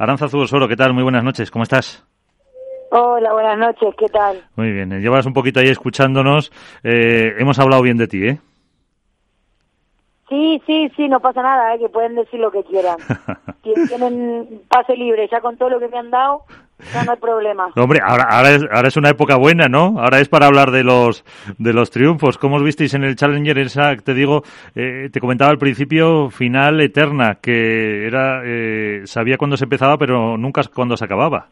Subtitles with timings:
[0.00, 0.94] Aranza Zubosoro, ¿qué tal?
[0.94, 2.02] Muy buenas noches, ¿cómo estás?
[2.90, 4.42] Hola, buenas noches, ¿qué tal?
[4.56, 6.50] Muy bien, eh, llevas un poquito ahí escuchándonos.
[6.82, 8.40] Eh, hemos hablado bien de ti, ¿eh?
[10.30, 11.78] Sí, sí, sí, no pasa nada, ¿eh?
[11.80, 12.96] que pueden decir lo que quieran.
[13.62, 16.44] Tienen pase libre, ya con todo lo que me han dado,
[16.94, 17.72] ya no hay problema.
[17.74, 19.98] Hombre, ahora, ahora, es, ahora es una época buena, ¿no?
[19.98, 21.24] Ahora es para hablar de los,
[21.58, 22.38] de los triunfos.
[22.38, 23.58] ¿Cómo os visteis en el Challenger?
[23.58, 24.42] Esa, te digo,
[24.76, 30.38] eh, te comentaba al principio, final eterna, que era, eh, sabía cuándo se empezaba, pero
[30.38, 31.48] nunca cuándo se acababa.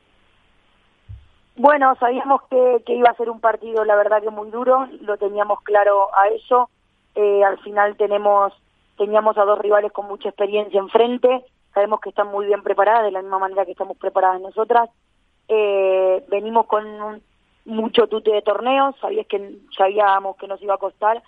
[1.57, 5.17] Bueno, sabíamos que, que iba a ser un partido, la verdad que muy duro, lo
[5.17, 6.71] teníamos claro a eso.
[7.17, 8.53] Eh, al final tenemos
[8.99, 13.13] teníamos a dos rivales con mucha experiencia enfrente, sabemos que están muy bien preparadas, de
[13.13, 14.91] la misma manera que estamos preparadas nosotras.
[15.49, 17.23] Eh, venimos con un,
[17.65, 21.23] mucho tute de torneos, sabías que sabíamos que nos iba a costar,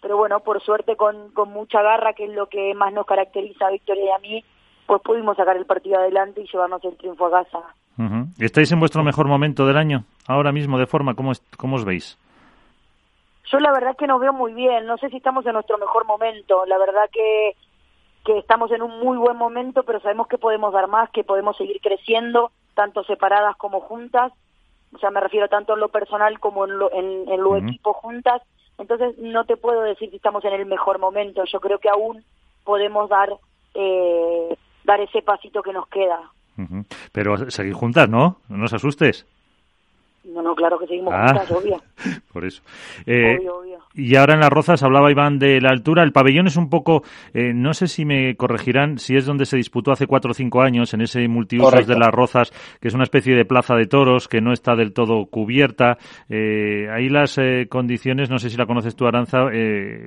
[0.00, 3.66] pero bueno, por suerte con, con mucha garra, que es lo que más nos caracteriza
[3.66, 4.44] a Victoria y a mí,
[4.86, 7.60] pues pudimos sacar el partido adelante y llevarnos el triunfo a casa.
[8.38, 10.04] ¿Estáis en vuestro mejor momento del año?
[10.26, 12.18] Ahora mismo, de forma, ¿cómo, cómo os veis?
[13.50, 16.06] Yo la verdad que nos veo muy bien, no sé si estamos en nuestro mejor
[16.06, 17.56] momento, la verdad que,
[18.24, 21.56] que estamos en un muy buen momento, pero sabemos que podemos dar más, que podemos
[21.56, 24.32] seguir creciendo, tanto separadas como juntas,
[24.94, 28.40] o sea, me refiero tanto en lo personal como en lo, en, lo equipo juntas,
[28.78, 32.24] entonces no te puedo decir si estamos en el mejor momento, yo creo que aún
[32.64, 33.30] podemos dar,
[33.74, 36.30] eh, dar ese pasito que nos queda.
[37.12, 38.36] Pero seguir juntas, ¿no?
[38.48, 39.26] No os asustes.
[40.24, 41.80] No, no, claro que seguimos ah, obvio.
[42.32, 42.62] Por eso.
[43.06, 43.38] Eh,
[43.94, 46.02] y ahora en las Rozas hablaba Iván de la altura.
[46.02, 49.56] El pabellón es un poco, eh, no sé si me corregirán, si es donde se
[49.56, 53.04] disputó hace cuatro o cinco años, en ese multiusos de las Rozas, que es una
[53.04, 55.96] especie de plaza de toros que no está del todo cubierta.
[56.28, 59.46] Eh, ahí las eh, condiciones, no sé si la conoces tú, Aranza,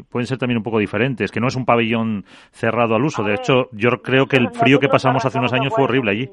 [0.09, 3.23] pueden ser también un poco diferentes, que no es un pabellón cerrado al uso.
[3.23, 6.30] de hecho, yo creo que el frío que pasamos hace unos años fue horrible allí.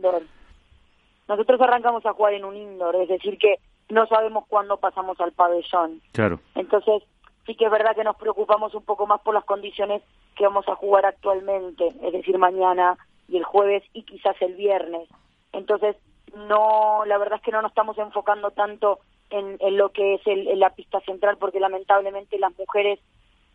[1.31, 3.55] Nosotros arrancamos a jugar en un indoor, es decir, que
[3.91, 6.01] no sabemos cuándo pasamos al pabellón.
[6.13, 6.41] Claro.
[6.55, 7.03] Entonces,
[7.47, 10.03] sí que es verdad que nos preocupamos un poco más por las condiciones
[10.37, 12.97] que vamos a jugar actualmente, es decir, mañana
[13.29, 15.09] y el jueves y quizás el viernes.
[15.53, 15.97] Entonces,
[16.35, 19.01] no, la verdad es que no nos estamos enfocando tanto
[19.31, 22.99] en, en lo que es el, la pista central, porque lamentablemente las mujeres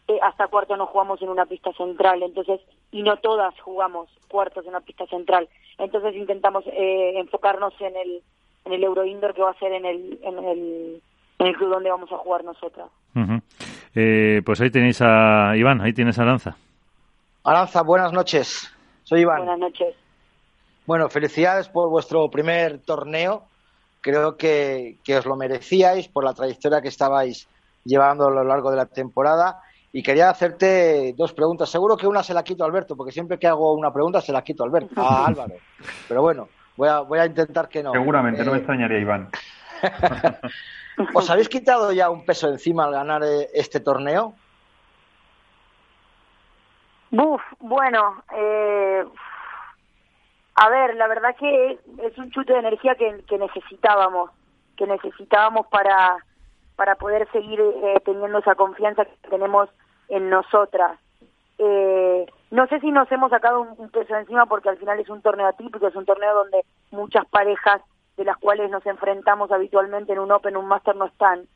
[0.08, 2.62] eh, hasta cuarto no jugamos en una pista central, entonces,
[2.92, 5.50] y no todas jugamos cuartos en una pista central.
[5.78, 8.22] Entonces intentamos eh, enfocarnos en el,
[8.66, 11.02] en el Euro Indoor que va a ser en el, en el,
[11.40, 12.90] en el club donde vamos a jugar nosotras.
[13.94, 16.58] eh, pues ahí tenéis a Iván, ahí tienes a Aranza.
[17.44, 18.72] Aranza, buenas noches.
[19.04, 19.38] Soy Iván.
[19.40, 19.96] Buenas noches.
[20.88, 23.44] Bueno, felicidades por vuestro primer torneo.
[24.02, 27.48] Creo que, que os lo merecíais por la trayectoria que estabais
[27.84, 29.62] llevando a lo largo de la temporada
[29.92, 31.70] y quería hacerte dos preguntas.
[31.70, 34.32] Seguro que una se la quito a Alberto, porque siempre que hago una pregunta se
[34.34, 35.56] la quito a Alberto, a Álvaro.
[36.08, 37.92] Pero bueno, voy a, voy a intentar que no.
[37.92, 39.30] Seguramente, no me eh, extrañaría, Iván.
[41.14, 44.34] ¿Os habéis quitado ya un peso encima al ganar eh, este torneo?
[47.12, 49.06] Buf, bueno, eh,
[50.56, 54.32] a ver, la verdad que es un chute de energía que, que necesitábamos,
[54.76, 56.18] que necesitábamos para,
[56.76, 57.62] para poder seguir
[58.04, 59.70] teniendo esa confianza que tenemos
[60.10, 61.00] en nosotras.
[61.58, 62.26] Eh,
[62.56, 65.48] no sé si nos hemos sacado un, peso encima porque al final es un torneo
[65.48, 67.82] atípico, es un torneo donde muchas parejas
[68.16, 71.48] de las cuales nos enfrentamos habitualmente en un Open, un Master no están,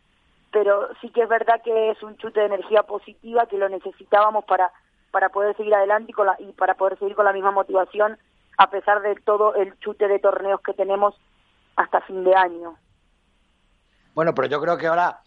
[0.51, 4.43] pero sí que es verdad que es un chute de energía positiva que lo necesitábamos
[4.43, 4.71] para
[5.11, 8.17] para poder seguir adelante y, y para poder seguir con la misma motivación
[8.57, 11.15] a pesar de todo el chute de torneos que tenemos
[11.77, 12.75] hasta fin de año.
[14.13, 15.21] Bueno, pero yo creo que ahora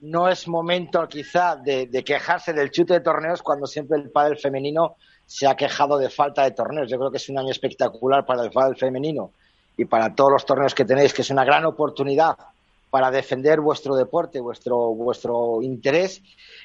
[0.00, 4.96] no es momento quizá de, quejarse del chute de torneos cuando siempre el pádel femenino
[5.26, 6.88] se ha quejado de falta de torneos.
[6.90, 9.32] Yo creo que es un año espectacular para el pádel femenino
[9.76, 12.36] y para todos los torneos que tenéis, que es una gran oportunidad
[12.90, 16.22] para defender vuestro deporte, vuestro, vuestro interés.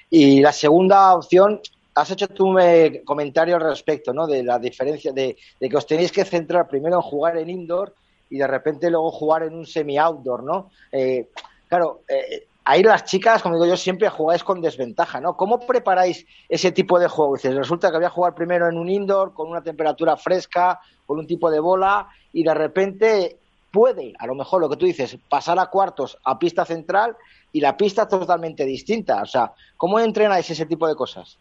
[0.09, 1.59] Y la segunda opción,
[1.95, 4.25] has hecho tú un eh, comentario al respecto, ¿no?
[4.27, 7.93] De la diferencia de, que os tenéis que centrar primero en jugar en indoor
[8.29, 10.71] y de repente luego jugar en un semi-outdoor, ¿no?
[10.91, 11.29] Eh,
[11.67, 15.35] claro, eh, ahí las chicas, como digo yo, siempre jugáis con desventaja, ¿no?
[15.35, 17.35] ¿Cómo preparáis ese tipo de juego?
[17.35, 21.19] Dices, resulta que voy a jugar primero en un indoor, con una temperatura fresca, con
[21.19, 23.37] un tipo de bola, y de repente
[23.71, 27.17] puede, a lo mejor lo que tú dices, pasar a cuartos a pista central
[27.51, 29.21] y la pista totalmente distinta.
[29.21, 31.37] O sea, ¿cómo entrenáis ese tipo de cosas?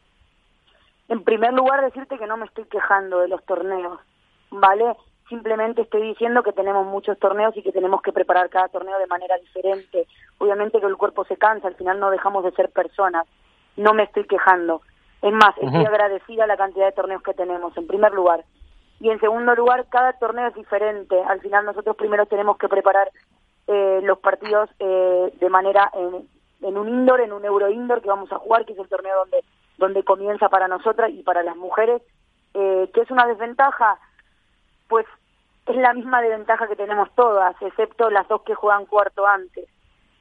[1.08, 4.00] En primer lugar, decirte que no me estoy quejando de los torneos,
[4.50, 4.96] ¿vale?
[5.32, 9.06] Simplemente estoy diciendo que tenemos muchos torneos y que tenemos que preparar cada torneo de
[9.06, 10.06] manera diferente.
[10.36, 13.26] Obviamente que el cuerpo se cansa, al final no dejamos de ser personas.
[13.78, 14.82] No me estoy quejando.
[15.22, 18.44] Es más, estoy agradecida a la cantidad de torneos que tenemos, en primer lugar.
[19.00, 21.18] Y en segundo lugar, cada torneo es diferente.
[21.22, 23.10] Al final nosotros primero tenemos que preparar
[23.68, 26.28] eh, los partidos eh, de manera en,
[26.60, 29.16] en, un indoor, en un euro indoor que vamos a jugar, que es el torneo
[29.20, 29.42] donde,
[29.78, 32.02] donde comienza para nosotras y para las mujeres.
[32.52, 33.98] Eh, ¿Qué es una desventaja?
[34.88, 35.06] Pues
[35.66, 39.68] es la misma desventaja que tenemos todas, excepto las dos que juegan cuarto antes.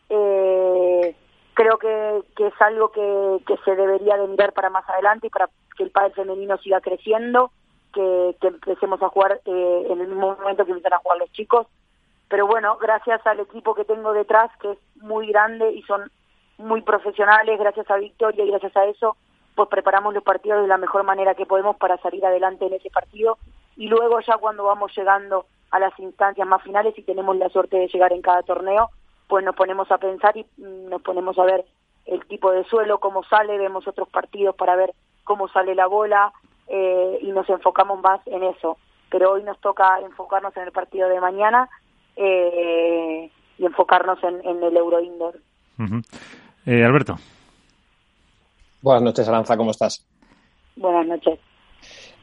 [0.09, 1.15] Eh,
[1.53, 5.29] creo que, que es algo que, que se debería de mirar para más adelante y
[5.29, 7.51] para que el padre femenino siga creciendo,
[7.93, 11.31] que, que empecemos a jugar eh, en el mismo momento que empiezan a jugar los
[11.31, 11.67] chicos.
[12.29, 16.09] Pero bueno, gracias al equipo que tengo detrás, que es muy grande y son
[16.57, 19.17] muy profesionales, gracias a Victoria y gracias a eso,
[19.55, 22.89] pues preparamos los partidos de la mejor manera que podemos para salir adelante en ese
[22.89, 23.37] partido.
[23.81, 27.77] Y luego ya cuando vamos llegando a las instancias más finales y tenemos la suerte
[27.77, 28.91] de llegar en cada torneo,
[29.27, 31.65] pues nos ponemos a pensar y mm, nos ponemos a ver
[32.05, 34.93] el tipo de suelo, cómo sale, vemos otros partidos para ver
[35.23, 36.31] cómo sale la bola
[36.67, 38.77] eh, y nos enfocamos más en eso.
[39.09, 41.67] Pero hoy nos toca enfocarnos en el partido de mañana
[42.17, 45.39] eh, y enfocarnos en, el Euro Indoor.
[46.67, 47.15] Eh, Alberto.
[48.83, 50.05] Buenas noches, Aranza, ¿cómo estás?
[50.75, 51.39] Buenas noches.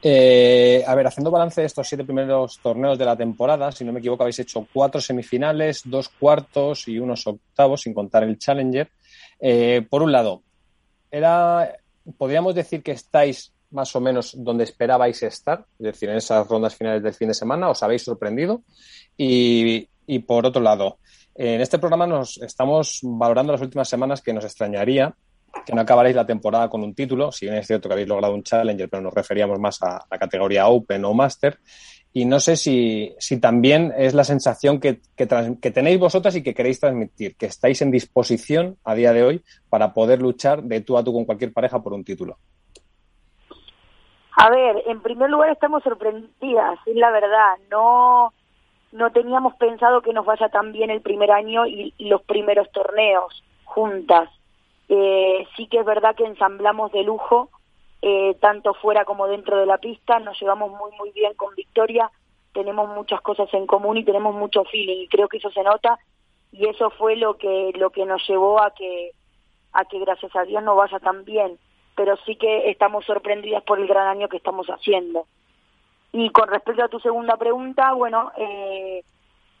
[0.01, 3.91] Eh, a ver, haciendo balance de estos siete primeros torneos de la temporada, si no
[3.91, 8.89] me equivoco, habéis hecho cuatro semifinales, dos cuartos y unos octavos, sin contar el Challenger.
[9.39, 10.41] Eh, por un lado,
[11.11, 11.75] era,
[12.17, 16.75] podríamos decir que estáis más o menos donde esperabais estar, es decir, en esas rondas
[16.75, 18.61] finales del fin de semana, os habéis sorprendido.
[19.17, 20.97] Y, y por otro lado,
[21.35, 25.13] en este programa nos estamos valorando las últimas semanas que nos extrañaría
[25.65, 28.33] que no acabaréis la temporada con un título, si bien es cierto que habéis logrado
[28.33, 31.59] un Challenger, pero nos referíamos más a la categoría Open o Master.
[32.11, 36.55] Y no sé si, si también es la sensación que, que, tenéis vosotras y que
[36.55, 40.97] queréis transmitir, que estáis en disposición a día de hoy para poder luchar de tú
[40.97, 42.37] a tú con cualquier pareja por un título.
[44.37, 47.57] A ver, en primer lugar estamos sorprendidas, es la verdad.
[47.69, 48.33] No,
[48.91, 53.43] no teníamos pensado que nos vaya tan bien el primer año y los primeros torneos
[53.65, 54.29] juntas.
[54.89, 57.49] Eh, sí que es verdad que ensamblamos de lujo,
[58.01, 62.09] eh, tanto fuera como dentro de la pista, nos llevamos muy muy bien con Victoria,
[62.53, 65.99] tenemos muchas cosas en común y tenemos mucho feeling y creo que eso se nota.
[66.51, 69.11] Y eso fue lo que lo que nos llevó a que
[69.73, 71.59] a que gracias a Dios no vaya tan bien,
[71.95, 75.27] pero sí que estamos sorprendidas por el gran año que estamos haciendo.
[76.11, 79.03] Y con respecto a tu segunda pregunta, bueno, eh,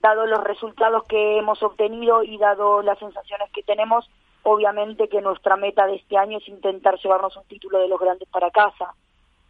[0.01, 4.09] dado los resultados que hemos obtenido y dado las sensaciones que tenemos,
[4.43, 8.27] obviamente que nuestra meta de este año es intentar llevarnos un título de los grandes
[8.29, 8.93] para casa.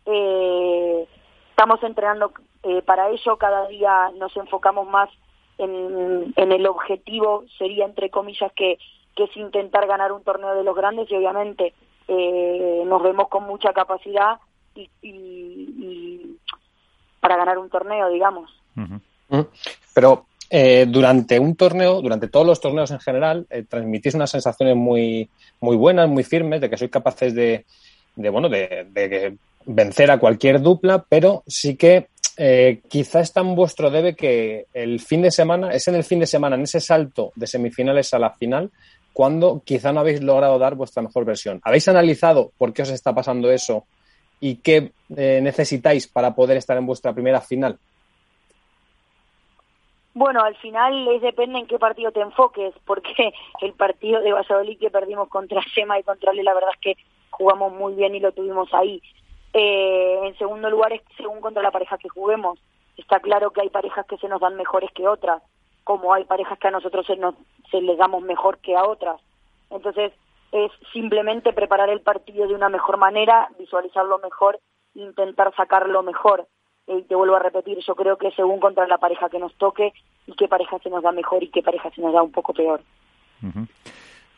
[0.06, 1.08] Eh,
[1.50, 2.32] estamos entrenando
[2.64, 5.10] eh, para ello, cada día nos enfocamos más
[5.58, 8.78] en, el objetivo, sería entre comillas que,
[9.16, 11.12] que es intentar ganar un torneo de los grandes.
[11.12, 11.74] Y obviamente
[12.08, 14.40] eh, nos vemos con mucha capacidad
[15.02, 16.38] y,
[17.20, 18.50] para ganar un torneo, digamos.
[19.94, 24.76] Pero eh, durante un torneo, durante todos los torneos en general, eh, transmitís unas sensaciones
[24.76, 25.30] muy,
[25.62, 27.66] muy buenas, muy firmes, de que sois capaces de,
[28.16, 32.08] de bueno, de, vencer a cualquier dupla, pero sí que
[32.38, 36.20] eh, quizá está en vuestro debe que el fin de semana, es en el fin
[36.20, 38.72] de semana, en ese salto de semifinales a la final,
[39.14, 41.60] cuando quizá no habéis logrado dar vuestra mejor versión.
[41.64, 43.86] ¿Habéis analizado por qué os está pasando eso
[44.40, 47.78] y qué necesitáis para poder estar en vuestra primera final?
[50.14, 54.80] Bueno, al final es depende en qué partido te enfoques, porque el partido de Valladolid
[54.80, 58.20] que perdimos contra Sema y contra Le, la verdad es que jugamos muy bien y
[58.20, 59.02] lo tuvimos ahí.
[59.54, 62.60] Eh, en segundo lugar es según contra la pareja que juguemos.
[62.98, 65.42] Está claro que hay parejas que se nos dan mejores que otras,
[65.84, 67.36] como hay parejas que a nosotros se, nos,
[67.72, 69.22] se les damos mejor que a otras.
[69.70, 70.12] Entonces
[70.52, 74.60] es simplemente preparar el partido de una mejor manera, visualizarlo mejor,
[74.96, 76.48] intentar sacarlo mejor
[76.98, 79.94] y te vuelvo a repetir, yo creo que según contra la pareja que nos toque
[80.26, 82.54] y qué pareja se nos da mejor y qué pareja se nos da un poco
[82.54, 82.82] peor.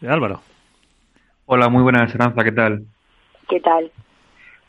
[0.07, 0.41] Álvaro.
[1.45, 2.83] Hola, muy buena Esperanza, ¿qué tal?
[3.47, 3.91] ¿Qué tal?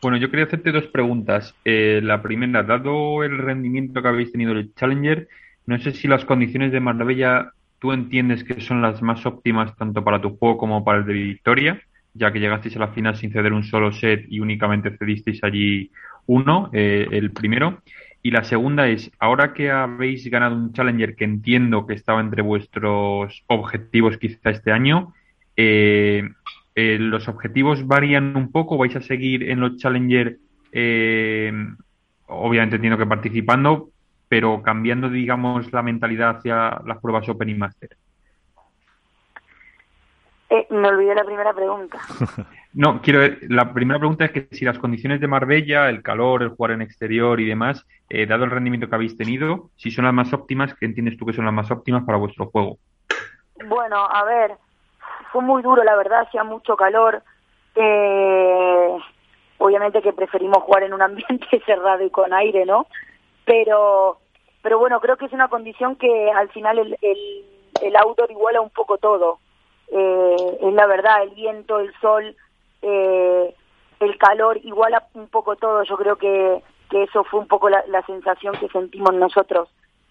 [0.00, 1.54] Bueno, yo quería hacerte dos preguntas.
[1.64, 5.28] Eh, la primera, dado el rendimiento que habéis tenido el Challenger,
[5.66, 10.04] no sé si las condiciones de Marbella tú entiendes que son las más óptimas tanto
[10.04, 11.82] para tu juego como para el de Victoria,
[12.14, 15.90] ya que llegasteis a la final sin ceder un solo set y únicamente cedisteis allí
[16.26, 17.82] uno, eh, el primero.
[18.22, 22.42] Y la segunda es, ahora que habéis ganado un Challenger que entiendo que estaba entre
[22.42, 25.12] vuestros objetivos quizá este año,
[25.56, 26.28] eh,
[26.74, 28.78] eh, ¿los objetivos varían un poco?
[28.78, 30.38] ¿Vais a seguir en los Challenger,
[32.26, 33.90] obviamente entiendo que participando,
[34.28, 37.90] pero cambiando, digamos, la mentalidad hacia las pruebas Open y Master?
[40.52, 41.98] Eh, me olvidé la primera pregunta.
[42.74, 43.20] no, quiero.
[43.48, 46.82] La primera pregunta es que si las condiciones de Marbella, el calor, el jugar en
[46.82, 50.74] exterior y demás, eh, dado el rendimiento que habéis tenido, si son las más óptimas,
[50.74, 52.76] ¿qué entiendes tú que son las más óptimas para vuestro juego?
[53.64, 54.58] Bueno, a ver,
[55.32, 57.22] fue muy duro, la verdad, hacía mucho calor.
[57.74, 58.98] Eh,
[59.56, 62.88] obviamente que preferimos jugar en un ambiente cerrado y con aire, ¿no?
[63.46, 64.18] Pero,
[64.60, 67.44] pero bueno, creo que es una condición que al final el, el,
[67.80, 69.38] el outdoor iguala un poco todo
[69.92, 72.34] eh, es la verdad, el viento, el sol,
[72.80, 73.54] eh,
[74.00, 77.84] el calor, iguala un poco todo, yo creo que, que eso fue un poco la,
[78.06, 79.68] sensación que sentimos nosotros.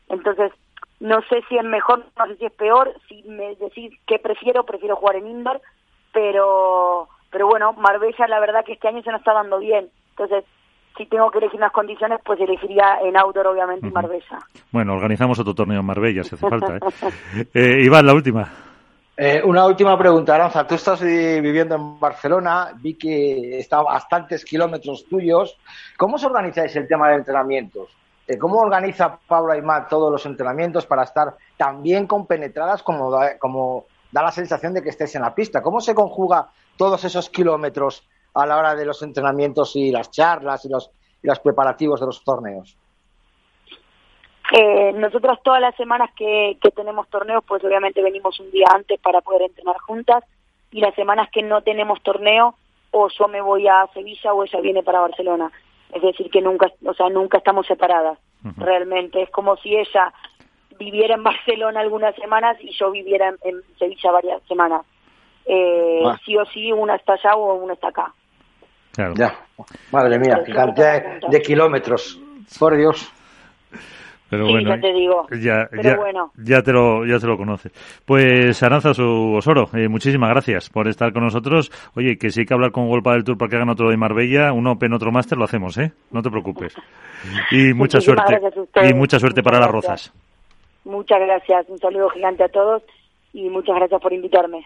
[0.07, 0.51] Entonces,
[0.99, 4.65] no sé si es mejor, no sé si es peor, si me decís qué prefiero,
[4.65, 5.61] prefiero jugar en indoor,
[6.13, 10.45] pero, pero bueno, Marbella la verdad que este año se nos está dando bien, entonces
[10.95, 14.39] si tengo que elegir unas condiciones, pues elegiría en outdoor, obviamente, Marbella.
[14.71, 16.75] Bueno, organizamos otro torneo en Marbella, si hace falta.
[16.75, 17.45] ¿eh?
[17.53, 18.70] eh Iván, la última.
[19.17, 20.65] Eh, una última pregunta, Aranza.
[20.65, 25.57] Tú estás viviendo en Barcelona, vi que está a bastantes kilómetros tuyos.
[25.97, 27.89] ¿Cómo os organizáis el tema de entrenamientos?
[28.25, 33.37] Eh, ¿Cómo organiza Pablo Aymar todos los entrenamientos para estar tan bien compenetradas como da,
[34.23, 35.61] la sensación de que estés en la pista?
[35.61, 40.63] ¿Cómo se conjuga todos esos kilómetros a la hora de los entrenamientos y las charlas
[40.63, 40.89] y los,
[41.21, 42.77] y los preparativos de los torneos?
[44.51, 48.99] Eh, nosotros todas las semanas que, que tenemos torneos, pues obviamente venimos un día antes
[48.99, 50.25] para poder entrenar juntas
[50.71, 52.55] y las semanas que no tenemos torneo,
[52.91, 55.51] o yo me voy a Sevilla o ella viene para Barcelona.
[55.93, 58.17] Es decir, que nunca, o sea, nunca estamos separadas.
[58.57, 60.13] Realmente es como si ella
[60.77, 64.85] viviera en Barcelona algunas semanas y yo viviera en, Sevilla varias semanas.
[65.45, 68.13] Eh, Sí o sí, una está allá o una está acá.
[68.93, 69.13] Claro.
[69.15, 69.33] Ya.
[69.91, 72.19] Madre mía, qué cantidad de kilómetros.
[72.59, 73.11] Por Dios.
[74.31, 75.27] Pero bueno, ya te digo.
[75.41, 75.69] Ya,
[76.37, 77.73] ya, te lo, ya te lo conoces.
[78.05, 81.69] Pues Aranza Osoro, eh, muchísimas gracias por estar con nosotros.
[81.97, 83.97] Oye, que si hay que hablar con Golpa del Tour para que hagan otro de
[83.97, 85.91] Marbella, un Open, otro Máster, lo hacemos, ¿eh?
[86.11, 86.73] No te preocupes.
[87.51, 88.39] Y mucha suerte.
[88.89, 90.13] Y mucha suerte para las rozas.
[90.85, 91.67] Muchas gracias.
[91.67, 92.83] Un saludo gigante a todos
[93.33, 94.59] y muchas gracias por invitarme.